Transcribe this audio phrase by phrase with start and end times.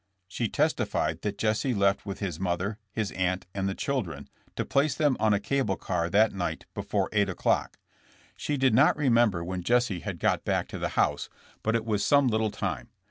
[0.27, 4.95] She testified that Jesse left with his mother, his aunt and the children, to place
[4.95, 7.77] them on a cable car that night before 8 o'clock.
[8.35, 10.57] She did not remember when Jesse had got 180 JKSSK JAMES.
[10.57, 11.29] back to the house,
[11.61, 12.89] but it was some little time.